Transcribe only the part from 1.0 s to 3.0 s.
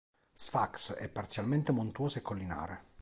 parzialmente montuosa e collinare.